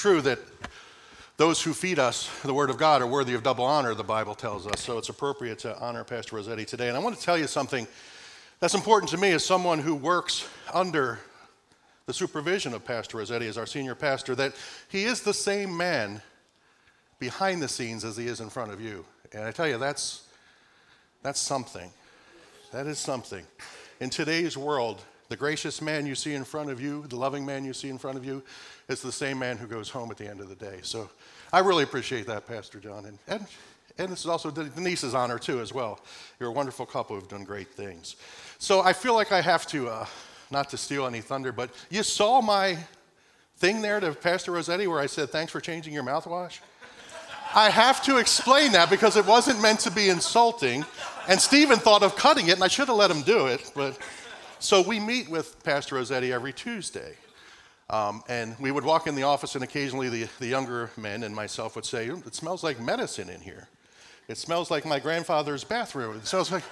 [0.00, 0.38] true that
[1.36, 4.34] those who feed us the Word of God are worthy of double honor, the Bible
[4.34, 4.80] tells us.
[4.80, 6.88] So it's appropriate to honor Pastor Rossetti today.
[6.88, 7.86] And I want to tell you something
[8.60, 11.18] that's important to me as someone who works under
[12.06, 14.54] the supervision of Pastor Rossetti as our senior pastor that
[14.88, 16.22] he is the same man
[17.18, 19.04] behind the scenes as he is in front of you.
[19.34, 20.26] And I tell you, that's,
[21.22, 21.90] that's something.
[22.72, 23.44] That is something.
[24.00, 27.64] In today's world, the gracious man you see in front of you, the loving man
[27.64, 28.42] you see in front of you,
[28.88, 30.80] is the same man who goes home at the end of the day.
[30.82, 31.08] So
[31.52, 33.06] I really appreciate that, Pastor John.
[33.06, 33.46] And, and,
[33.96, 36.00] and this is also Denise's honor, too, as well.
[36.40, 38.16] You're a wonderful couple who've done great things.
[38.58, 40.06] So I feel like I have to, uh,
[40.50, 42.76] not to steal any thunder, but you saw my
[43.58, 46.58] thing there to Pastor Rossetti where I said, thanks for changing your mouthwash?
[47.54, 50.84] I have to explain that because it wasn't meant to be insulting.
[51.28, 53.72] And Stephen thought of cutting it, and I should have let him do it.
[53.74, 53.98] But
[54.60, 57.14] so we meet with Pastor Rossetti every Tuesday.
[57.88, 61.34] Um, and we would walk in the office, and occasionally the, the younger men and
[61.34, 63.68] myself would say, It smells like medicine in here.
[64.28, 66.16] It smells like my grandfather's bathroom.
[66.16, 66.62] It smells like.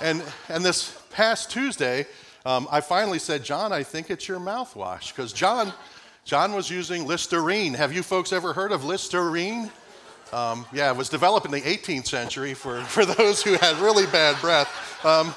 [0.00, 2.06] And, and this past Tuesday,
[2.44, 5.14] um, I finally said, John, I think it's your mouthwash.
[5.14, 5.72] Because John,
[6.24, 7.74] John was using Listerine.
[7.74, 9.70] Have you folks ever heard of Listerine?
[10.32, 14.06] Um, yeah, it was developed in the 18th century for, for those who had really
[14.06, 15.04] bad breath.
[15.04, 15.32] Um,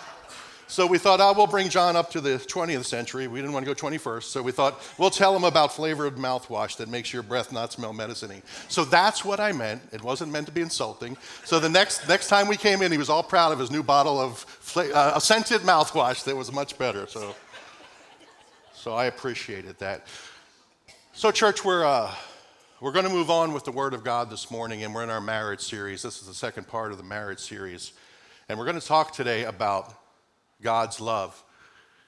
[0.70, 3.28] so we thought, oh, we'll bring John up to the 20th century.
[3.28, 4.24] We didn't want to go 21st.
[4.24, 7.94] So we thought, we'll tell him about flavored mouthwash that makes your breath not smell
[7.94, 9.82] medicine So that's what I meant.
[9.94, 11.16] It wasn't meant to be insulting.
[11.46, 13.82] So the next, next time we came in, he was all proud of his new
[13.82, 17.08] bottle of fla- uh, scented mouthwash that was much better.
[17.08, 17.34] So,
[18.74, 20.06] so I appreciated that.
[21.14, 22.14] So, church, we're, uh,
[22.82, 25.10] we're going to move on with the Word of God this morning, and we're in
[25.10, 26.04] our marriage series.
[26.04, 27.94] This is the second part of the marriage series.
[28.50, 29.94] And we're going to talk today about
[30.62, 31.44] God's love.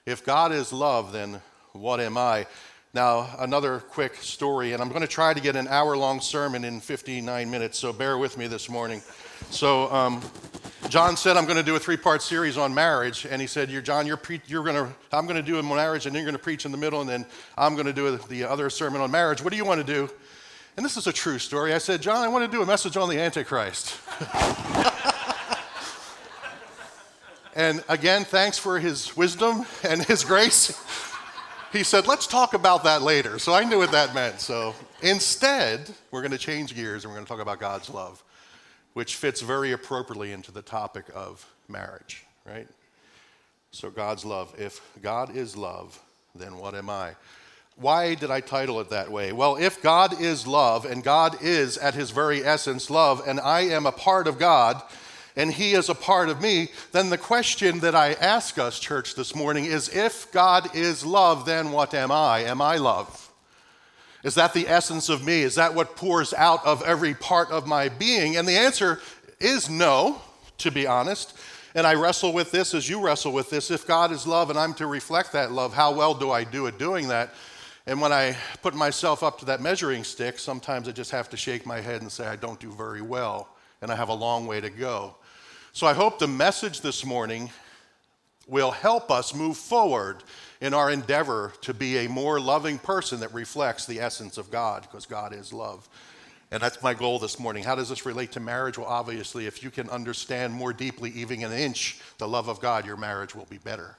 [0.06, 1.42] If God is love, then
[1.74, 2.48] what am I?
[2.94, 6.64] Now, another quick story, and I'm going to try to get an hour long sermon
[6.64, 9.04] in 59 minutes, so bear with me this morning.
[9.52, 10.22] So, um,
[10.90, 13.28] John said, I'm going to do a three part series on marriage.
[13.30, 15.64] And he said, you're, John, you're, pre- you're going to, I'm going to do a
[15.64, 18.18] marriage, and you're going to preach in the middle, and then I'm going to do
[18.18, 19.44] the other sermon on marriage.
[19.44, 20.10] What do you want to do?
[20.76, 21.76] And this is a true story.
[21.76, 24.00] I said, John, I want to do a message on the Antichrist.
[27.60, 30.82] And again, thanks for his wisdom and his grace.
[31.74, 33.38] He said, let's talk about that later.
[33.38, 34.40] So I knew what that meant.
[34.40, 38.24] So instead, we're going to change gears and we're going to talk about God's love,
[38.94, 42.70] which fits very appropriately into the topic of marriage, right?
[43.72, 44.56] So God's love.
[44.58, 46.00] If God is love,
[46.34, 47.12] then what am I?
[47.76, 49.34] Why did I title it that way?
[49.34, 53.64] Well, if God is love and God is at his very essence love, and I
[53.64, 54.82] am a part of God,
[55.36, 59.16] and He is a part of me, then the question that I ask us, church,
[59.16, 62.40] this morning is if God is love, then what am I?
[62.44, 63.32] Am I love?
[64.24, 65.42] Is that the essence of me?
[65.42, 68.36] Is that what pours out of every part of my being?
[68.36, 69.00] And the answer
[69.40, 70.22] is no,
[70.58, 71.38] to be honest.
[71.76, 73.72] And I wrestle with this as you wrestle with this.
[73.72, 76.68] If God is love and I'm to reflect that love, how well do I do
[76.68, 77.34] at doing that?
[77.86, 81.38] And when I put myself up to that measuring stick, sometimes I just have to
[81.38, 83.50] shake my head and say, I don't do very well,
[83.82, 85.16] and I have a long way to go.
[85.72, 87.50] So I hope the message this morning
[88.48, 90.24] will help us move forward
[90.60, 94.82] in our endeavor to be a more loving person that reflects the essence of God,
[94.82, 95.88] because God is love.
[96.52, 97.64] And that's my goal this morning.
[97.64, 98.78] How does this relate to marriage?
[98.78, 102.88] Well, obviously, if you can understand more deeply, even an inch, the love of God,
[102.88, 103.99] your marriage will be better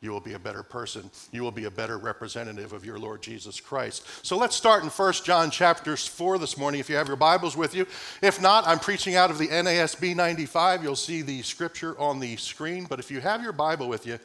[0.00, 1.10] you will be a better person.
[1.32, 4.06] You will be a better representative of your Lord Jesus Christ.
[4.24, 7.56] So let's start in 1 John chapter 4 this morning if you have your Bibles
[7.56, 7.84] with you.
[8.22, 10.84] If not, I'm preaching out of the NASB 95.
[10.84, 12.86] You'll see the scripture on the screen.
[12.88, 14.20] But if you have your Bible with you,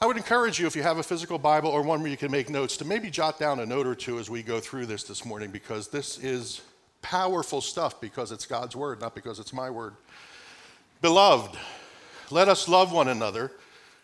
[0.00, 2.30] I would encourage you, if you have a physical Bible or one where you can
[2.30, 5.02] make notes, to maybe jot down a note or two as we go through this
[5.02, 6.60] this morning because this is
[7.02, 9.94] powerful stuff because it's God's word, not because it's my word.
[11.02, 11.58] Beloved,
[12.30, 13.50] let us love one another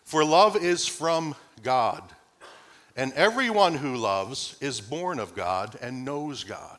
[0.05, 2.03] for love is from God,
[2.97, 6.79] and everyone who loves is born of God and knows God.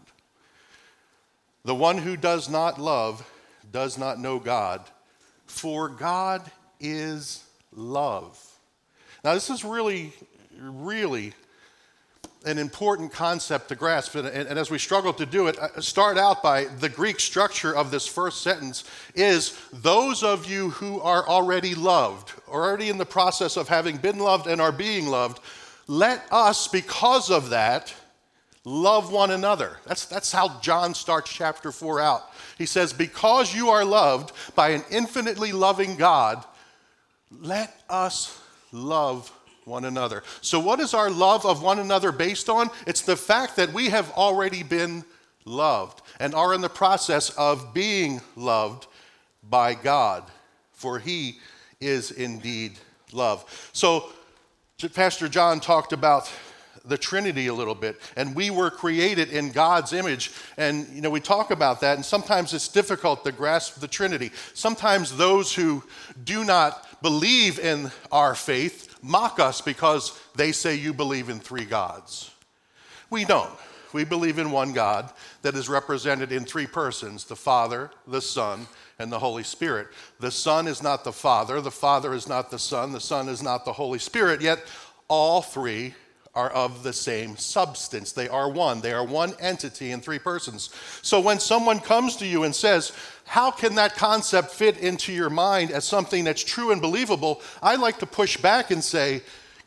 [1.63, 3.29] The one who does not love
[3.71, 4.81] does not know God,
[5.47, 6.49] for God
[6.79, 7.43] is
[7.73, 8.39] love.
[9.23, 10.13] Now, this is really,
[10.57, 11.33] really
[12.45, 14.15] an important concept to grasp.
[14.15, 17.75] And, and, as we struggle to do it, uh, start out by the Greek structure
[17.75, 18.83] of this first sentence
[19.15, 24.19] is those of you who are already loved, already in the process of having been
[24.19, 25.39] loved and are being loved,
[25.87, 27.93] let us, because of that,
[28.63, 29.77] love one another.
[29.85, 32.31] That's, that's how John starts chapter 4 out.
[32.57, 36.43] He says, Because you are loved by an infinitely loving God,
[37.31, 38.39] let us
[38.71, 39.31] love
[39.65, 40.23] one another.
[40.41, 42.69] So, what is our love of one another based on?
[42.87, 45.03] It's the fact that we have already been
[45.43, 48.87] loved and are in the process of being loved
[49.43, 50.23] by God,
[50.71, 51.39] for He
[51.81, 52.73] is indeed
[53.11, 53.69] love.
[53.73, 54.09] So,
[54.93, 56.31] Pastor John talked about
[56.87, 60.31] the Trinity a little bit, and we were created in God's image.
[60.57, 64.31] And, you know, we talk about that, and sometimes it's difficult to grasp the Trinity.
[64.53, 65.83] Sometimes those who
[66.23, 71.65] do not believe in our faith mock us because they say you believe in three
[71.65, 72.31] gods.
[73.09, 73.53] We don't.
[73.93, 75.11] We believe in one God
[75.43, 78.67] that is represented in three persons the Father, the Son,
[78.99, 79.87] and the Holy Spirit.
[80.19, 83.43] The Son is not the Father, the Father is not the Son, the Son is
[83.43, 84.59] not the Holy Spirit, yet
[85.07, 85.93] all three
[86.35, 88.11] are of the same substance.
[88.11, 88.81] They are one.
[88.81, 90.69] They are one entity in three persons.
[91.01, 92.91] So when someone comes to you and says,
[93.25, 97.41] How can that concept fit into your mind as something that's true and believable?
[97.63, 99.21] I like to push back and say,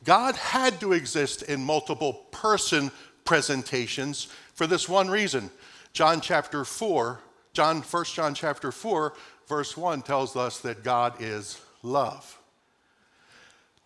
[0.04, 2.90] God had to exist in multiple person
[3.24, 5.50] presentations for this one reason.
[5.92, 7.18] John chapter 4,
[7.52, 9.14] John 1 John chapter 4
[9.48, 12.38] verse 1 tells us that God is love.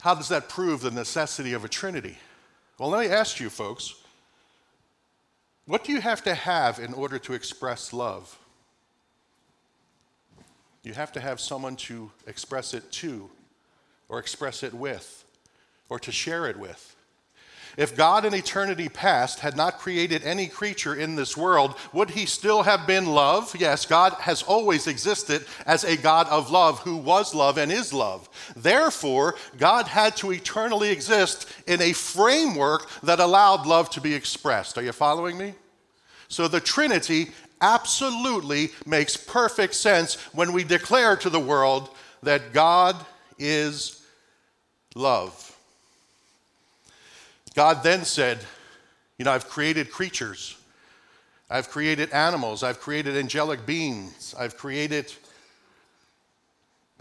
[0.00, 2.19] How does that prove the necessity of a trinity?
[2.82, 3.94] Well, let me ask you, folks
[5.67, 8.37] what do you have to have in order to express love?
[10.82, 13.31] You have to have someone to express it to,
[14.08, 15.25] or express it with,
[15.88, 16.96] or to share it with.
[17.76, 22.26] If God in eternity past had not created any creature in this world, would he
[22.26, 23.54] still have been love?
[23.58, 27.92] Yes, God has always existed as a God of love who was love and is
[27.92, 28.28] love.
[28.54, 34.76] Therefore, God had to eternally exist in a framework that allowed love to be expressed.
[34.76, 35.54] Are you following me?
[36.28, 37.30] So the Trinity
[37.62, 41.90] absolutely makes perfect sense when we declare to the world
[42.22, 42.96] that God
[43.38, 44.04] is
[44.94, 45.51] love.
[47.54, 48.38] God then said,
[49.19, 50.56] You know, I've created creatures,
[51.50, 55.12] I've created animals, I've created angelic beings, I've created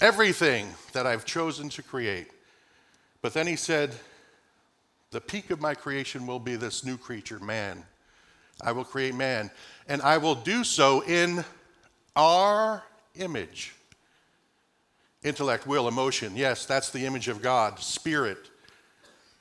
[0.01, 2.27] everything that I've chosen to create.
[3.21, 3.91] But then he said,
[5.11, 7.83] The peak of my creation will be this new creature, man.
[8.63, 9.49] I will create man,
[9.87, 11.43] and I will do so in
[12.15, 12.83] our
[13.15, 13.73] image.
[15.23, 16.35] Intellect, will, emotion.
[16.35, 17.79] Yes, that's the image of God.
[17.79, 18.50] Spirit,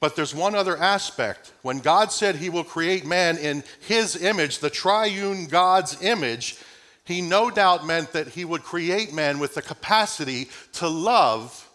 [0.01, 1.53] but there's one other aspect.
[1.61, 6.57] When God said he will create man in his image, the triune God's image,
[7.05, 11.69] he no doubt meant that he would create man with the capacity to love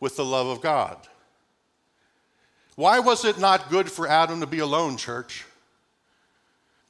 [0.00, 0.98] with the love of God.
[2.76, 5.44] Why was it not good for Adam to be alone, church?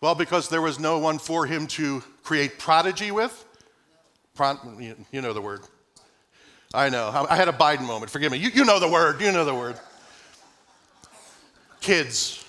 [0.01, 3.45] Well, because there was no one for him to create prodigy with.
[5.13, 5.61] You know the word.
[6.75, 7.27] I know.
[7.29, 8.11] I had a Biden moment.
[8.11, 8.39] Forgive me.
[8.39, 9.21] You, you know the word.
[9.21, 9.79] You know the word
[11.83, 12.45] kids.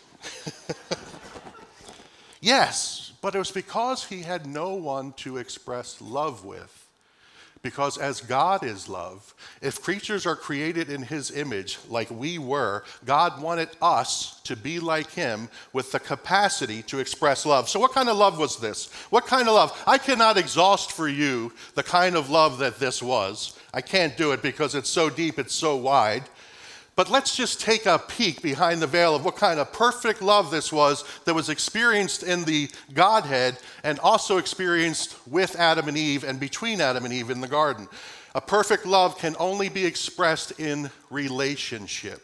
[2.41, 6.79] yes, but it was because he had no one to express love with.
[7.63, 12.83] Because as God is love, if creatures are created in his image like we were,
[13.05, 17.69] God wanted us to be like him with the capacity to express love.
[17.69, 18.91] So, what kind of love was this?
[19.11, 19.81] What kind of love?
[19.87, 23.57] I cannot exhaust for you the kind of love that this was.
[23.73, 26.23] I can't do it because it's so deep, it's so wide.
[26.95, 30.51] But let's just take a peek behind the veil of what kind of perfect love
[30.51, 36.23] this was that was experienced in the Godhead and also experienced with Adam and Eve
[36.23, 37.87] and between Adam and Eve in the garden.
[38.35, 42.21] A perfect love can only be expressed in relationship.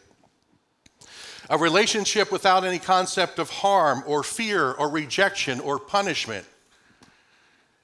[1.48, 6.46] A relationship without any concept of harm or fear or rejection or punishment.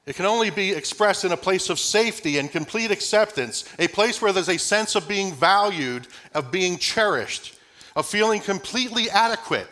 [0.06, 4.22] It can only be expressed in a place of safety and complete acceptance, a place
[4.22, 7.58] where there's a sense of being valued, of being cherished,
[7.96, 9.68] of feeling completely adequate,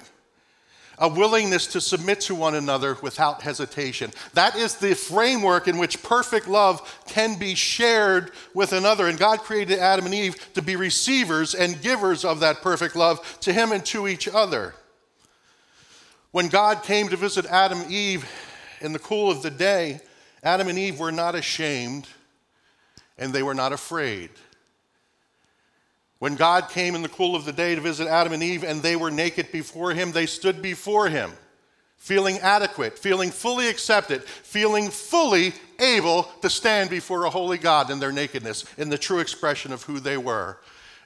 [0.99, 4.11] a willingness to submit to one another without hesitation.
[4.33, 9.07] That is the framework in which perfect love can be shared with another.
[9.07, 13.39] And God created Adam and Eve to be receivers and givers of that perfect love
[13.41, 14.75] to Him and to each other.
[16.33, 18.29] When God came to visit Adam and Eve
[18.81, 20.01] in the cool of the day,
[20.45, 22.07] Adam and Eve were not ashamed
[23.17, 24.29] and they were not afraid.
[26.19, 28.83] When God came in the cool of the day to visit Adam and Eve and
[28.83, 31.33] they were naked before him, they stood before him,
[31.97, 37.99] feeling adequate, feeling fully accepted, feeling fully able to stand before a holy God in
[37.99, 40.59] their nakedness, in the true expression of who they were.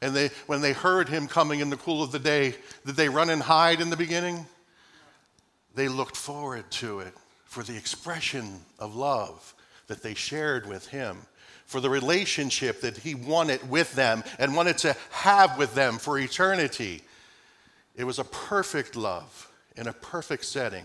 [0.02, 2.54] And they, when they heard him coming in the cool of the day,
[2.84, 4.46] did they run and hide in the beginning?
[5.74, 7.14] They looked forward to it
[7.48, 9.54] for the expression of love
[9.86, 11.16] that they shared with him,
[11.64, 16.18] for the relationship that he wanted with them and wanted to have with them for
[16.18, 17.02] eternity.
[17.96, 20.84] It was a perfect love in a perfect setting.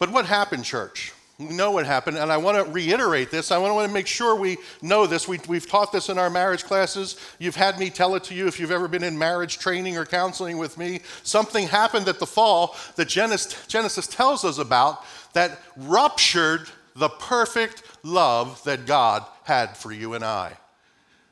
[0.00, 1.12] But what happened, church?
[1.40, 3.50] Know what happened, and I want to reiterate this.
[3.50, 5.26] I want to make sure we know this.
[5.26, 7.16] We, have taught this in our marriage classes.
[7.38, 10.04] You've had me tell it to you if you've ever been in marriage training or
[10.04, 11.00] counseling with me.
[11.22, 17.84] Something happened at the fall that Genesis, Genesis tells us about that ruptured the perfect
[18.02, 20.52] love that God had for you and I.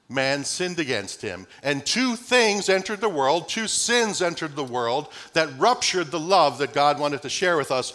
[0.09, 5.09] Man sinned against him, and two things entered the world, two sins entered the world
[5.35, 7.93] that ruptured the love that God wanted to share with us.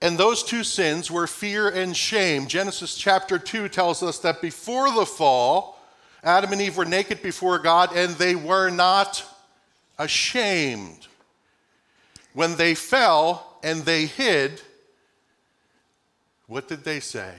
[0.00, 2.46] And those two sins were fear and shame.
[2.46, 5.78] Genesis chapter 2 tells us that before the fall,
[6.22, 9.24] Adam and Eve were naked before God and they were not
[9.98, 11.06] ashamed.
[12.32, 14.60] When they fell and they hid,
[16.46, 17.34] what did they say?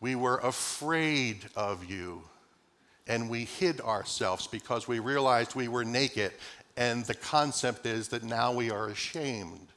[0.00, 2.22] We were afraid of you
[3.06, 6.32] and we hid ourselves because we realized we were naked.
[6.76, 9.68] And the concept is that now we are ashamed.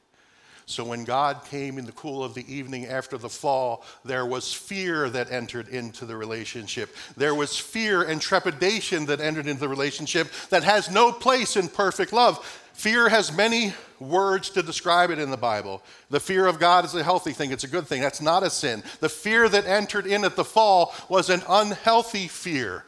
[0.66, 4.52] So when God came in the cool of the evening after the fall, there was
[4.52, 6.94] fear that entered into the relationship.
[7.16, 11.68] There was fear and trepidation that entered into the relationship that has no place in
[11.68, 12.42] perfect love.
[12.72, 15.82] Fear has many words to describe it in the Bible.
[16.10, 18.00] The fear of God is a healthy thing, it's a good thing.
[18.00, 18.82] That's not a sin.
[19.00, 22.84] The fear that entered in at the fall was an unhealthy fear.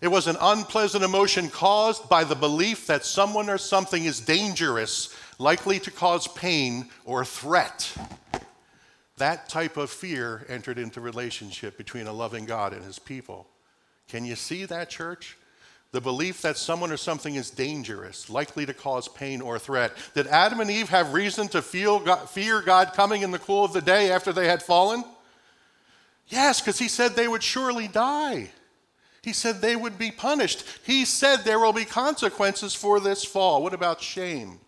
[0.00, 5.12] It was an unpleasant emotion caused by the belief that someone or something is dangerous
[5.38, 7.92] likely to cause pain or threat.
[9.16, 13.46] That type of fear entered into relationship between a loving God and his people.
[14.08, 15.36] Can you see that, church?
[15.90, 19.92] The belief that someone or something is dangerous, likely to cause pain or threat.
[20.14, 23.64] Did Adam and Eve have reason to feel God, fear God coming in the cool
[23.64, 25.02] of the day after they had fallen?
[26.28, 28.50] Yes, because he said they would surely die.
[29.22, 30.64] He said they would be punished.
[30.84, 33.62] He said there will be consequences for this fall.
[33.62, 34.60] What about shame?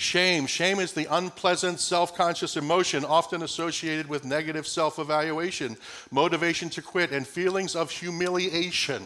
[0.00, 0.46] Shame.
[0.46, 5.76] Shame is the unpleasant, self conscious emotion often associated with negative self evaluation,
[6.10, 9.02] motivation to quit, and feelings of humiliation.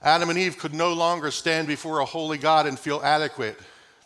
[0.00, 3.58] Adam and Eve could no longer stand before a holy God and feel adequate.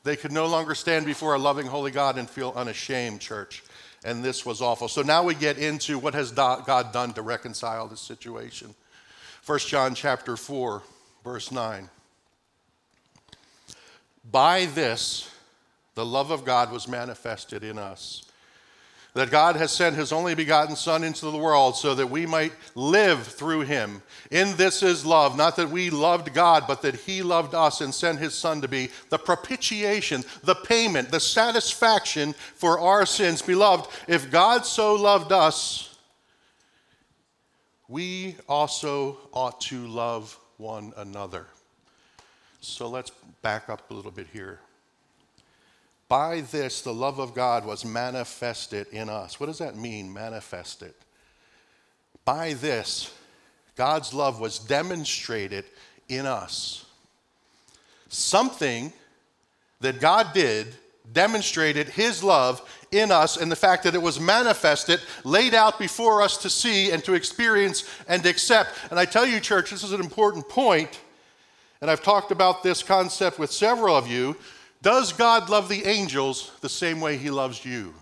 [0.04, 3.62] They could no longer stand before a loving, holy God and feel unashamed, church.
[4.06, 4.88] And this was awful.
[4.88, 8.74] So now we get into what has God done to reconcile this situation.
[9.44, 10.82] 1 John chapter 4,
[11.22, 11.90] verse 9.
[14.30, 15.30] By this,
[15.94, 18.22] the love of God was manifested in us.
[19.14, 22.52] That God has sent his only begotten Son into the world so that we might
[22.74, 24.02] live through him.
[24.30, 27.94] In this is love, not that we loved God, but that he loved us and
[27.94, 33.40] sent his Son to be the propitiation, the payment, the satisfaction for our sins.
[33.40, 35.96] Beloved, if God so loved us,
[37.88, 41.46] we also ought to love one another.
[42.66, 44.58] So let's back up a little bit here.
[46.08, 49.38] By this, the love of God was manifested in us.
[49.38, 50.92] What does that mean, manifested?
[52.24, 53.12] By this,
[53.76, 55.64] God's love was demonstrated
[56.08, 56.84] in us.
[58.08, 58.92] Something
[59.80, 60.66] that God did
[61.12, 66.20] demonstrated his love in us and the fact that it was manifested, laid out before
[66.20, 68.70] us to see and to experience and accept.
[68.90, 71.00] And I tell you, church, this is an important point
[71.80, 74.36] and I've talked about this concept with several of you.
[74.82, 77.94] Does God love the angels the same way he loves you?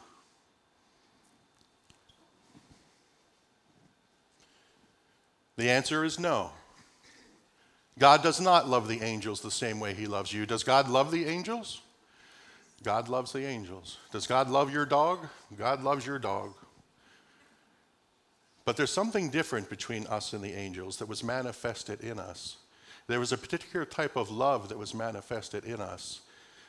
[5.56, 6.50] The answer is no.
[7.98, 10.46] God does not love the angels the same way he loves you.
[10.46, 11.80] Does God love the angels?
[12.82, 13.98] God loves the angels.
[14.12, 15.26] Does God love your dog?
[15.56, 16.52] God loves your dog.
[18.64, 22.56] But there's something different between us and the angels that was manifested in us.
[23.06, 26.20] There was a particular type of love that was manifested in us.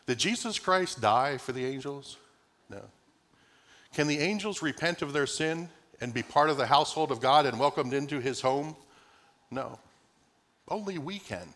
[0.06, 2.18] Did Jesus Christ die for the angels?
[2.70, 2.82] No.
[3.94, 5.70] Can the angels repent of their sin
[6.02, 8.76] and be part of the household of God and welcomed into his home?
[9.50, 9.80] No.
[10.68, 11.54] Only we can.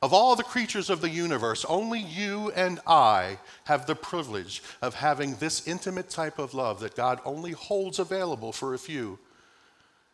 [0.00, 4.94] Of all the creatures of the universe, only you and I have the privilege of
[4.94, 9.18] having this intimate type of love that God only holds available for a few,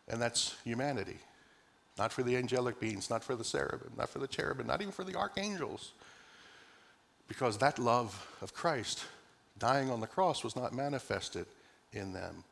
[0.07, 1.17] and that's humanity.
[1.97, 4.91] Not for the angelic beings, not for the seraphim, not for the cherubim, not even
[4.91, 5.91] for the archangels.
[7.27, 9.05] Because that love of Christ
[9.59, 11.45] dying on the cross was not manifested
[11.93, 12.43] in them.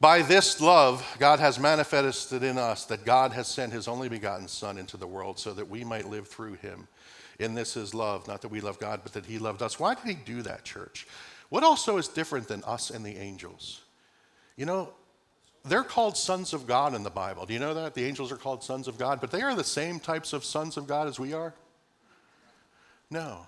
[0.00, 4.46] By this love, God has manifested in us that God has sent his only begotten
[4.46, 6.86] Son into the world so that we might live through him.
[7.40, 9.78] And this is love, not that we love God, but that he loved us.
[9.78, 11.06] Why did he do that, church?
[11.48, 13.82] What also is different than us and the angels?
[14.56, 14.90] You know,
[15.68, 17.46] they're called sons of God in the Bible.
[17.46, 17.94] Do you know that?
[17.94, 20.76] The angels are called sons of God, but they are the same types of sons
[20.76, 21.54] of God as we are.
[23.10, 23.46] No,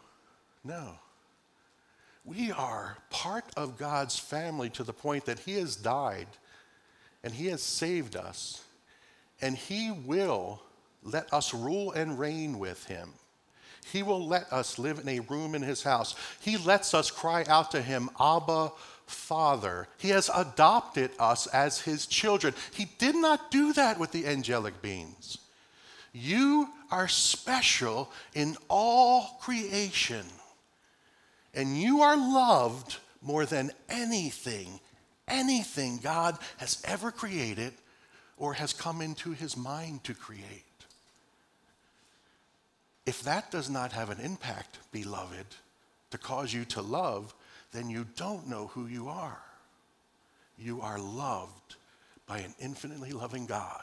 [0.64, 0.94] no.
[2.24, 6.28] We are part of God's family to the point that He has died
[7.22, 8.62] and He has saved us,
[9.40, 10.62] and He will
[11.02, 13.10] let us rule and reign with Him.
[13.92, 16.14] He will let us live in a room in His house.
[16.40, 18.72] He lets us cry out to Him, Abba,
[19.10, 19.88] Father.
[19.98, 22.54] He has adopted us as His children.
[22.72, 25.38] He did not do that with the angelic beings.
[26.12, 30.26] You are special in all creation,
[31.54, 34.80] and you are loved more than anything,
[35.28, 37.74] anything God has ever created
[38.36, 40.64] or has come into his mind to create.
[43.06, 45.46] If that does not have an impact, beloved,
[46.10, 47.34] to cause you to love,
[47.72, 49.40] then you don't know who you are.
[50.58, 51.76] You are loved
[52.26, 53.82] by an infinitely loving God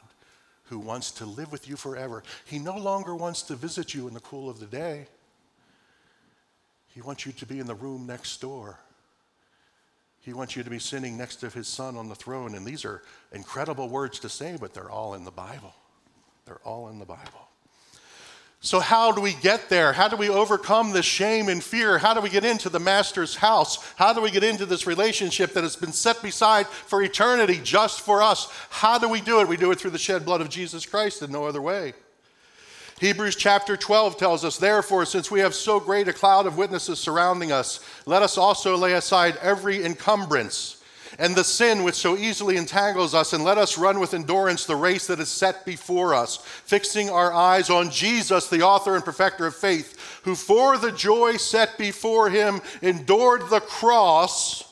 [0.65, 2.23] who wants to live with you forever.
[2.45, 5.07] He no longer wants to visit you in the cool of the day.
[6.93, 8.77] He wants you to be in the room next door.
[10.19, 12.55] He wants you to be sitting next to his son on the throne.
[12.55, 13.01] And these are
[13.31, 15.73] incredible words to say, but they're all in the Bible.
[16.45, 17.46] They're all in the Bible.
[18.59, 19.93] So, how do we get there?
[19.93, 21.99] How do we overcome this shame and fear?
[21.99, 23.77] How do we get into the Master's house?
[23.95, 28.01] How do we get into this relationship that has been set beside for eternity just
[28.01, 28.51] for us?
[28.69, 29.47] How do we do it?
[29.47, 31.93] We do it through the shed blood of Jesus Christ in no other way.
[32.99, 36.99] Hebrews chapter 12 tells us, Therefore, since we have so great a cloud of witnesses
[36.99, 40.76] surrounding us, let us also lay aside every encumbrance
[41.19, 44.75] and the sin which so easily entangles us, and let us run with endurance the
[44.75, 49.47] race that is set before us, fixing our eyes on Jesus, the author and perfecter
[49.47, 54.63] of faith, who for the joy set before him endured the cross,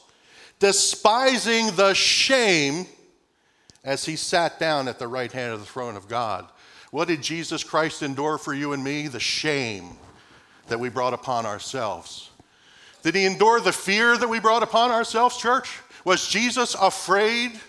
[0.60, 2.86] despising the shame,
[3.84, 6.48] as he sat down at the right hand of the throne of God.
[6.92, 9.08] What did Jesus Christ endure for you and me?
[9.08, 9.98] The shame
[10.68, 12.30] that we brought upon ourselves.
[13.04, 15.80] Did he endure the fear that we brought upon ourselves, church?
[16.06, 17.60] Was Jesus afraid?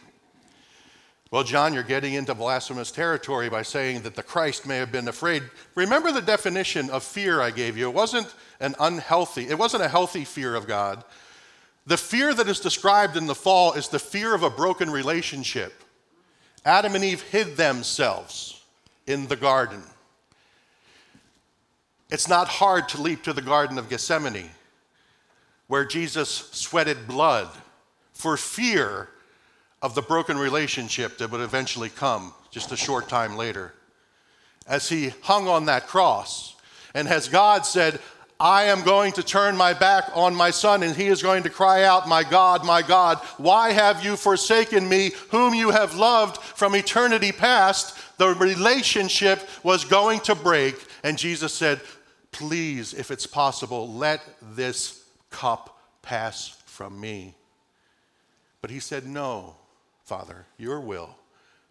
[1.31, 5.09] Well, John, you're getting into blasphemous territory by saying that the Christ may have been
[5.09, 5.43] afraid.
[5.75, 7.89] Remember the definition of fear I gave you.
[7.89, 11.03] It wasn't an unhealthy, it wasn't a healthy fear of God.
[11.87, 15.83] The fear that is described in the fall is the fear of a broken relationship.
[16.65, 18.63] Adam and Eve hid themselves
[19.07, 19.83] in the garden.
[22.11, 24.51] It's not hard to leap to the Garden of Gethsemane,
[25.69, 27.49] where Jesus sweated blood
[28.17, 29.11] for fear
[29.83, 33.75] of the broken relationship that would eventually come just a short time later.
[34.67, 36.57] As he hung on that cross,
[36.95, 38.01] and as God said,
[38.41, 41.51] I am going to turn my back on my son, and he is going to
[41.51, 46.39] cry out, My God, my God, why have you forsaken me, whom you have loved
[46.39, 47.99] from eternity past?
[48.17, 51.83] The relationship was going to break, and Jesus said,
[52.33, 57.35] Please, if it's possible, let this cup pass from me.
[58.67, 59.55] But he said, No,
[60.03, 61.15] Father, your will,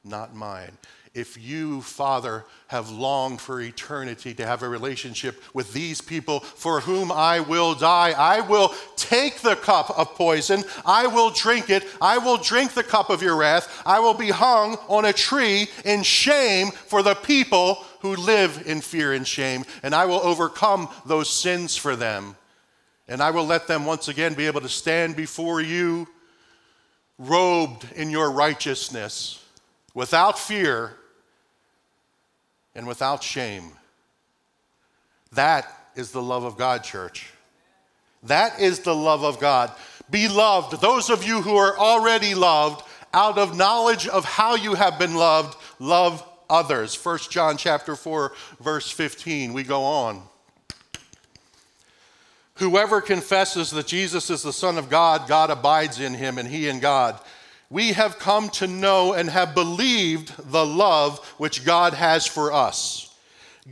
[0.05, 0.77] not mine.
[1.13, 6.79] If you, Father, have longed for eternity to have a relationship with these people for
[6.79, 10.63] whom I will die, I will take the cup of poison.
[10.85, 11.85] I will drink it.
[11.99, 13.83] I will drink the cup of your wrath.
[13.85, 18.79] I will be hung on a tree in shame for the people who live in
[18.79, 22.37] fear and shame, and I will overcome those sins for them.
[23.09, 26.07] And I will let them once again be able to stand before you
[27.17, 29.43] robed in your righteousness,
[29.93, 30.93] without fear
[32.73, 33.71] and without shame.
[35.31, 37.31] That is the love of God, church.
[38.23, 39.71] That is the love of God.
[40.09, 44.99] Beloved, those of you who are already loved, out of knowledge of how you have
[44.99, 46.95] been loved, love others.
[47.03, 49.53] 1 John chapter 4 verse 15.
[49.53, 50.21] We go on.
[52.55, 56.69] Whoever confesses that Jesus is the Son of God, God abides in him and he
[56.69, 57.19] in God.
[57.69, 63.13] We have come to know and have believed the love which God has for us.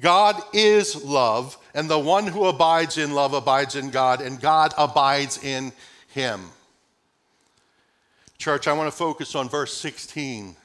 [0.01, 4.73] God is love, and the one who abides in love abides in God, and God
[4.77, 5.71] abides in
[6.07, 6.41] him.
[8.39, 10.55] Church, I want to focus on verse 16.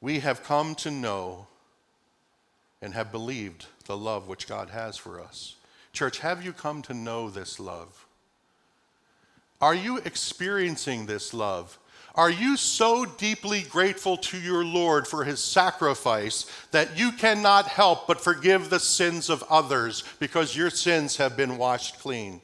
[0.00, 1.48] We have come to know
[2.80, 5.56] and have believed the love which God has for us.
[5.94, 8.06] Church, have you come to know this love?
[9.60, 11.78] Are you experiencing this love?
[12.16, 18.06] Are you so deeply grateful to your Lord for his sacrifice that you cannot help
[18.06, 22.40] but forgive the sins of others because your sins have been washed clean?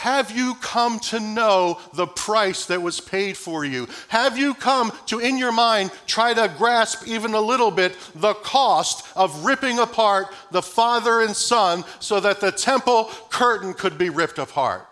[0.00, 3.86] Have you come to know the price that was paid for you?
[4.08, 8.32] Have you come to, in your mind, try to grasp even a little bit the
[8.32, 14.08] cost of ripping apart the Father and Son so that the temple curtain could be
[14.08, 14.88] ripped apart?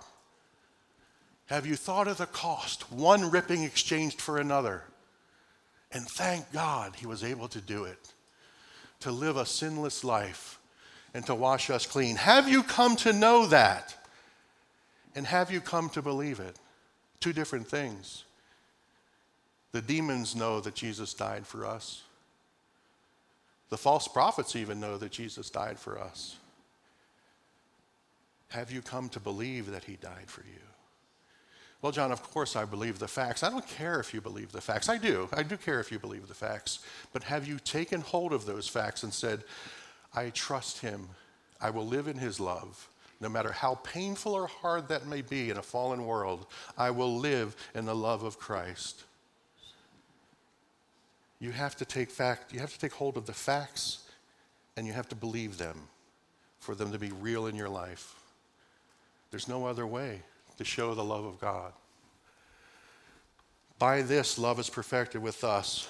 [1.46, 2.92] Have you thought of the cost?
[2.92, 4.82] One ripping exchanged for another.
[5.90, 8.12] And thank God he was able to do it,
[9.00, 10.60] to live a sinless life
[11.14, 12.16] and to wash us clean.
[12.16, 13.94] Have you come to know that?
[15.14, 16.56] And have you come to believe it?
[17.20, 18.24] Two different things.
[19.72, 22.02] The demons know that Jesus died for us.
[23.70, 26.36] The false prophets even know that Jesus died for us.
[28.48, 30.60] Have you come to believe that he died for you?
[31.82, 33.42] Well, John, of course I believe the facts.
[33.42, 34.88] I don't care if you believe the facts.
[34.88, 35.28] I do.
[35.32, 36.80] I do care if you believe the facts.
[37.12, 39.44] But have you taken hold of those facts and said,
[40.14, 41.08] I trust him.
[41.60, 42.88] I will live in his love.
[43.20, 47.16] No matter how painful or hard that may be in a fallen world, I will
[47.16, 49.04] live in the love of Christ.
[51.40, 54.04] You have to take fact, you have to take hold of the facts
[54.76, 55.88] and you have to believe them
[56.60, 58.14] for them to be real in your life.
[59.30, 60.22] There's no other way
[60.56, 61.72] to show the love of God.
[63.78, 65.88] By this, love is perfected with us,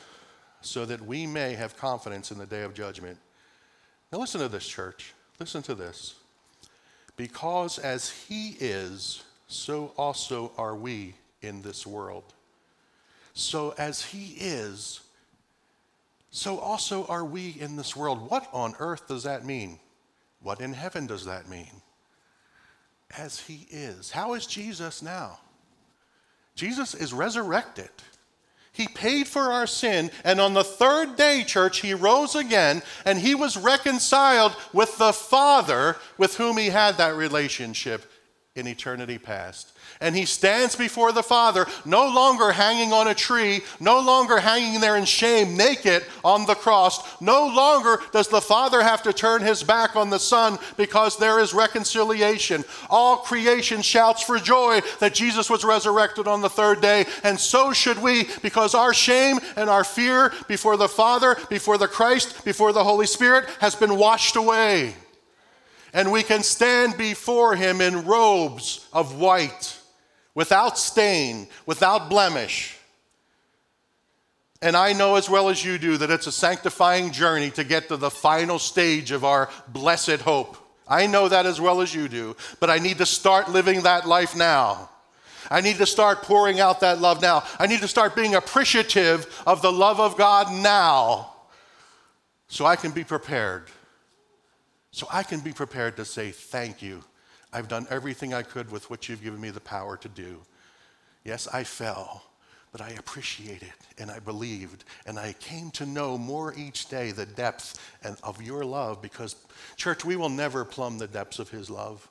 [0.61, 3.19] so that we may have confidence in the day of judgment.
[4.13, 5.15] Now, listen to this, church.
[5.39, 6.17] Listen to this.
[7.19, 12.33] Because as he is, so also are we in this world.
[13.35, 15.01] So as he is,
[16.31, 18.31] so also are we in this world.
[18.31, 19.81] What on earth does that mean?
[20.43, 21.83] What in heaven does that mean?
[23.17, 24.13] As he is.
[24.13, 25.41] How is Jesus now?
[26.55, 27.91] Jesus is resurrected.
[28.79, 33.19] He paid for our sin, and on the third day, church, he rose again, and
[33.19, 38.09] he was reconciled with the Father with whom he had that relationship
[38.57, 43.63] in eternity past and he stands before the Father, no longer hanging on a tree,
[43.81, 47.21] no longer hanging there in shame, naked on the cross.
[47.21, 51.41] No longer does the Father have to turn his back on the Son because there
[51.41, 52.65] is reconciliation.
[52.89, 57.73] All creation shouts for joy that Jesus was resurrected on the third day, and so
[57.73, 62.73] should we because our shame and our fear before the Father, before the Christ, before
[62.73, 64.95] the Holy Spirit has been washed away.
[65.93, 69.79] And we can stand before him in robes of white
[70.35, 72.77] without stain, without blemish.
[74.61, 77.89] And I know as well as you do that it's a sanctifying journey to get
[77.89, 80.57] to the final stage of our blessed hope.
[80.87, 84.07] I know that as well as you do, but I need to start living that
[84.07, 84.91] life now.
[85.51, 87.45] I need to start pouring out that love now.
[87.59, 91.33] I need to start being appreciative of the love of God now
[92.49, 93.65] so I can be prepared.
[94.99, 97.05] So I can be prepared to say thank you
[97.53, 100.41] I've done everything I could with what you've given me the power to do.
[101.25, 102.25] Yes, I fell,
[102.73, 107.27] but I appreciated and I believed and I came to know more each day the
[107.27, 109.37] depth and of your love because
[109.77, 112.09] church we will never plumb the depths of his love.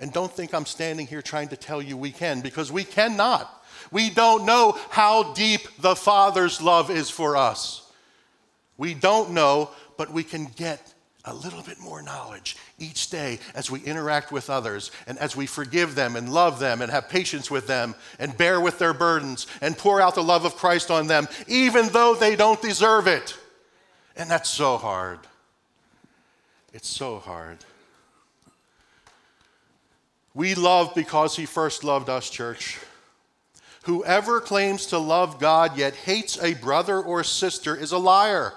[0.00, 3.64] And don't think I'm standing here trying to tell you we can because we cannot.
[3.92, 7.88] We don't know how deep the Father's love is for us.
[8.76, 10.93] We don't know, but we can get
[11.26, 15.46] a little bit more knowledge each day as we interact with others and as we
[15.46, 19.46] forgive them and love them and have patience with them and bear with their burdens
[19.62, 23.36] and pour out the love of Christ on them, even though they don't deserve it.
[24.16, 25.20] And that's so hard.
[26.74, 27.58] It's so hard.
[30.34, 32.80] We love because He first loved us, church.
[33.84, 38.52] Whoever claims to love God yet hates a brother or sister is a liar.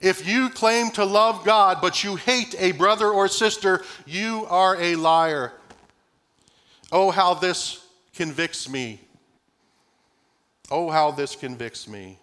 [0.00, 4.76] If you claim to love God, but you hate a brother or sister, you are
[4.80, 5.52] a liar.
[6.92, 9.00] Oh, how this convicts me.
[10.70, 12.18] Oh, how this convicts me.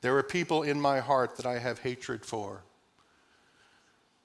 [0.00, 2.62] There are people in my heart that I have hatred for.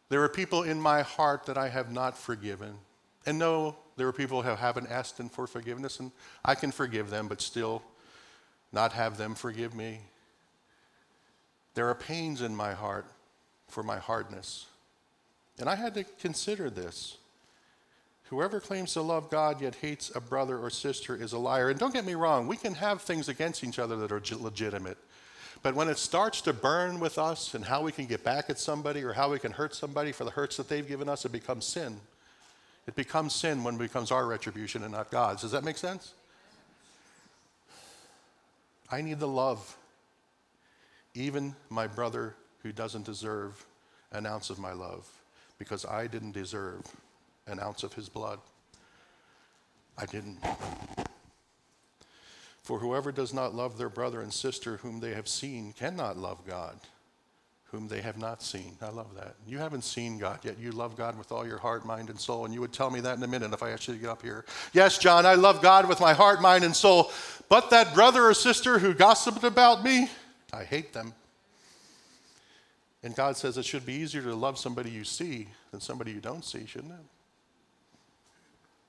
[0.09, 2.75] There are people in my heart that I have not forgiven.
[3.25, 6.12] And no, there are people who haven't asked them for forgiveness, and
[6.43, 7.81] I can forgive them, but still
[8.71, 10.01] not have them forgive me.
[11.73, 13.05] There are pains in my heart
[13.67, 14.67] for my hardness.
[15.59, 17.17] And I had to consider this.
[18.25, 21.69] Whoever claims to love God yet hates a brother or sister is a liar.
[21.69, 24.97] And don't get me wrong, we can have things against each other that are legitimate.
[25.62, 28.59] But when it starts to burn with us and how we can get back at
[28.59, 31.31] somebody or how we can hurt somebody for the hurts that they've given us, it
[31.31, 31.99] becomes sin.
[32.86, 35.43] It becomes sin when it becomes our retribution and not God's.
[35.43, 36.13] Does that make sense?
[38.91, 39.77] I need the love
[41.15, 43.65] even my brother who doesn't deserve
[44.12, 45.08] an ounce of my love,
[45.58, 46.82] because I didn't deserve
[47.47, 48.39] an ounce of his blood.
[49.97, 50.38] I didn't.
[52.63, 56.45] For whoever does not love their brother and sister whom they have seen cannot love
[56.47, 56.80] God,
[57.65, 58.78] whom they have not seen.
[58.82, 59.36] I love that.
[59.45, 60.58] You haven't seen God yet.
[60.58, 62.45] You love God with all your heart, mind, and soul.
[62.45, 64.10] And you would tell me that in a minute if I asked you to get
[64.10, 64.45] up here.
[64.71, 67.12] Yes, John, I love God with my heart, mind, and soul.
[67.49, 70.10] But that brother or sister who gossiped about me,
[70.53, 71.13] I hate them.
[73.01, 76.21] And God says it should be easier to love somebody you see than somebody you
[76.21, 77.05] don't see, shouldn't it?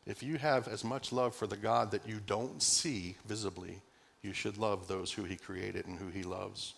[0.06, 3.80] If you have as much love for the God that you don't see visibly,
[4.22, 6.74] you should love those who He created and who He loves.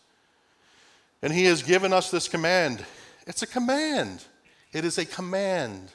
[1.23, 2.85] And He has given us this command.
[3.27, 4.25] It's a command.
[4.73, 5.91] It is a command.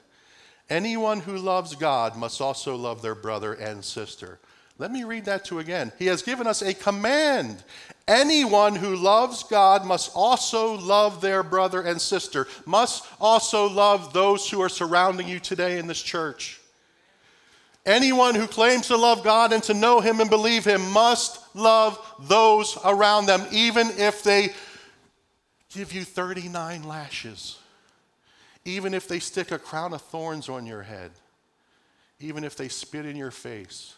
[0.70, 4.40] Anyone who loves God must also love their brother and sister.
[4.82, 5.92] Let me read that to you again.
[6.00, 7.64] He has given us a command.
[8.08, 14.50] Anyone who loves God must also love their brother and sister, must also love those
[14.50, 16.60] who are surrounding you today in this church.
[17.86, 22.00] Anyone who claims to love God and to know Him and believe Him must love
[22.22, 24.50] those around them, even if they
[25.72, 27.60] give you 39 lashes,
[28.66, 31.12] even if they stick a crown of thorns on your head,
[32.20, 33.94] even if they spit in your face.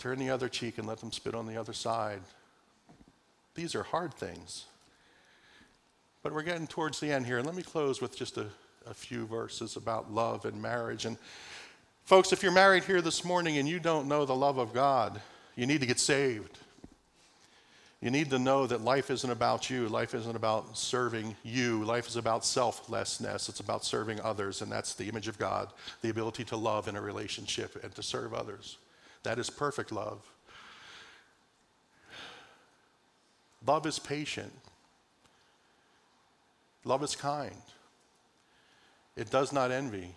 [0.00, 2.22] Turn the other cheek and let them spit on the other side.
[3.54, 4.64] These are hard things.
[6.24, 7.38] But we're getting towards the end here.
[7.38, 8.46] And let me close with just a,
[8.86, 11.04] a few verses about love and marriage.
[11.04, 11.16] And
[12.10, 15.20] Folks, if you're married here this morning and you don't know the love of God,
[15.54, 16.58] you need to get saved.
[18.00, 19.88] You need to know that life isn't about you.
[19.88, 21.84] Life isn't about serving you.
[21.84, 23.48] Life is about selflessness.
[23.48, 25.68] It's about serving others, and that's the image of God
[26.02, 28.78] the ability to love in a relationship and to serve others.
[29.22, 30.22] That is perfect love.
[33.66, 34.52] Love is patient,
[36.84, 37.62] love is kind,
[39.16, 40.14] it does not envy.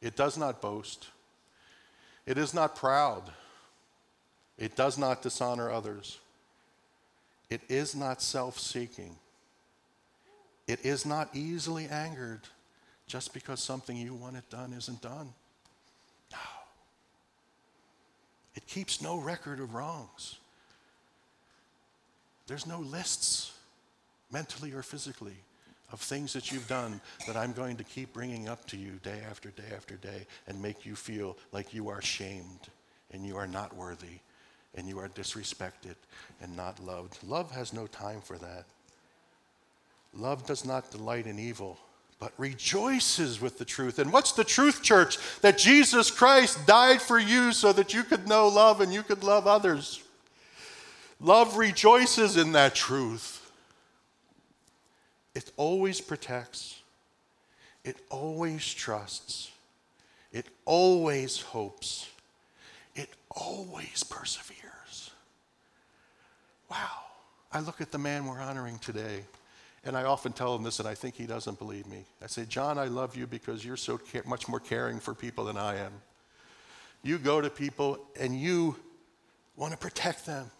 [0.00, 1.08] It does not boast.
[2.26, 3.22] It is not proud.
[4.58, 6.20] It does not dishonor others.
[7.48, 9.16] It is not self seeking.
[10.66, 12.42] It is not easily angered
[13.06, 15.32] just because something you want it done isn't done.
[16.30, 16.38] No.
[18.54, 20.38] It keeps no record of wrongs.
[22.46, 23.52] There's no lists,
[24.30, 25.36] mentally or physically
[25.92, 29.20] of things that you've done that I'm going to keep bringing up to you day
[29.30, 32.68] after day after day and make you feel like you are shamed
[33.12, 34.18] and you are not worthy
[34.74, 35.94] and you are disrespected
[36.42, 37.18] and not loved.
[37.22, 38.64] Love has no time for that.
[40.12, 41.78] Love does not delight in evil,
[42.24, 43.98] but rejoices with the truth.
[43.98, 45.18] And what's the truth, church?
[45.42, 49.22] That Jesus Christ died for you so that you could know love and you could
[49.22, 50.02] love others.
[51.20, 53.52] Love rejoices in that truth.
[55.34, 56.80] It always protects,
[57.84, 59.50] it always trusts,
[60.32, 62.08] it always hopes,
[62.94, 65.10] it always perseveres.
[66.70, 67.02] Wow.
[67.52, 69.24] I look at the man we're honoring today,
[69.84, 72.04] and I often tell him this, and I think he doesn't believe me.
[72.22, 75.56] I say, John, I love you because you're so much more caring for people than
[75.56, 75.92] I am.
[77.02, 78.76] You go to people and you
[79.56, 80.50] want to protect them.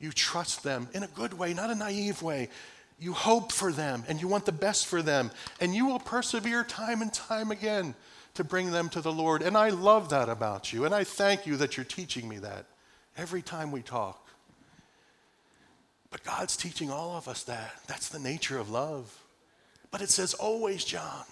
[0.00, 2.48] You trust them in a good way, not a naive way.
[2.98, 6.64] You hope for them and you want the best for them, and you will persevere
[6.64, 7.94] time and time again
[8.34, 9.42] to bring them to the Lord.
[9.42, 12.66] And I love that about you, and I thank you that you're teaching me that
[13.16, 14.23] every time we talk.
[16.14, 17.72] But God's teaching all of us that.
[17.88, 19.12] That's the nature of love.
[19.90, 21.24] But it says, always, John,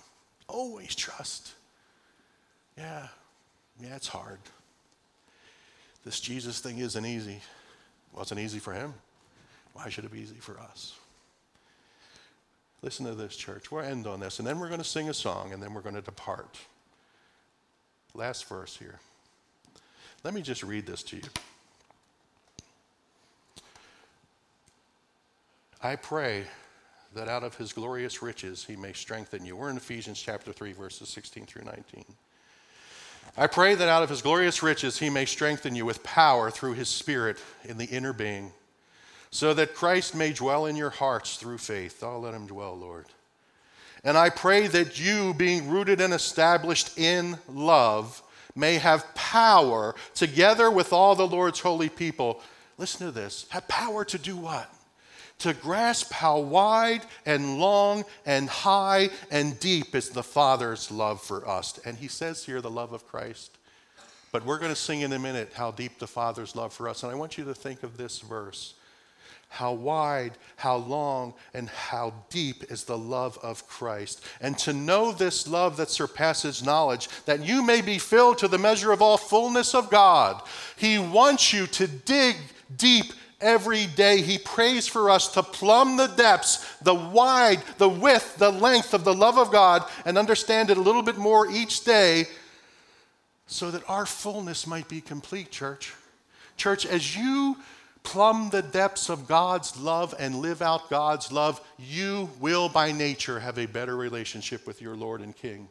[0.49, 1.53] always trust.
[2.77, 3.07] Yeah,
[3.81, 4.41] yeah, it's hard.
[6.05, 7.43] This Jesus thing isn't easy.
[8.13, 8.93] Wasn't easy for him.
[9.75, 10.95] Why should it be easy for us?
[12.83, 13.71] Listen to this, church.
[13.71, 15.81] We'll end on this, and then we're going to sing a song, and then we're
[15.81, 16.59] going to depart.
[18.15, 18.99] Last verse here.
[20.25, 21.23] Let me just read this to you.
[25.85, 26.45] I pray
[27.15, 29.57] that out of his glorious riches he may strengthen you.
[29.57, 32.05] We're in Ephesians chapter 3, verses 16 through 19.
[33.37, 36.75] I pray that out of his glorious riches he may strengthen you with power through
[36.75, 38.53] his Spirit in the inner being
[39.33, 42.01] so that Christ may dwell in your hearts through faith.
[42.05, 43.07] Oh, let him dwell, Lord.
[44.05, 48.23] And I pray that you, being rooted and established in love,
[48.55, 52.41] may have power together with all the Lord's holy people.
[52.79, 54.73] Listen to this have power to do what?
[55.41, 61.49] To grasp how wide and long and high and deep is the Father's love for
[61.49, 61.81] us.
[61.85, 63.59] And he says here, the love of Christ.
[64.31, 67.03] But we're going to sing in a minute how deep the Father's love for us.
[67.03, 68.75] And I want you to think of this verse
[69.53, 74.25] how wide, how long, and how deep is the love of Christ.
[74.41, 78.57] And to know this love that surpasses knowledge, that you may be filled to the
[78.57, 80.41] measure of all fullness of God.
[80.77, 82.37] He wants you to dig
[82.79, 84.23] deep every day.
[84.23, 89.05] He prays for us to plumb the depths, the wide, the width, the length of
[89.05, 92.27] the love of God, and understand it a little bit more each day
[93.47, 95.93] so that our fullness might be complete, church.
[96.57, 97.57] Church, as you
[98.03, 103.41] plumb the depths of God's love and live out God's love, you will by nature
[103.41, 105.69] have a better relationship with your Lord and King.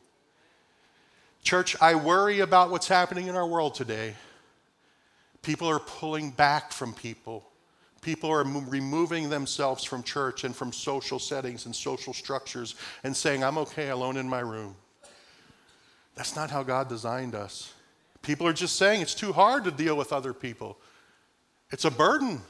[1.43, 4.13] Church, I worry about what's happening in our world today.
[5.41, 7.43] People are pulling back from people.
[8.01, 13.43] People are removing themselves from church and from social settings and social structures and saying,
[13.43, 14.75] I'm okay alone in my room.
[16.15, 17.73] That's not how God designed us.
[18.21, 20.77] People are just saying it's too hard to deal with other people.
[21.71, 22.41] It's a burden,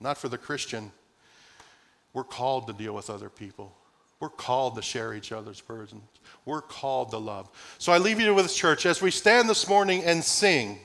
[0.00, 0.92] not for the Christian.
[2.12, 3.76] We're called to deal with other people.
[4.20, 6.04] We're called to share each other's burdens.
[6.44, 7.50] We're called to love.
[7.78, 10.78] So I leave you with this church as we stand this morning and sing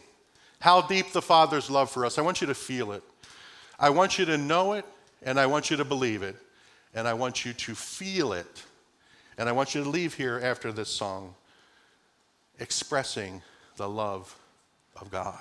[0.59, 2.17] how deep the Father's love for us.
[2.17, 3.03] I want you to feel it.
[3.79, 4.85] I want you to know it,
[5.23, 6.35] and I want you to believe it,
[6.93, 8.63] and I want you to feel it.
[9.37, 11.35] And I want you to leave here after this song
[12.59, 13.43] expressing
[13.75, 14.35] the love
[14.99, 15.35] of God.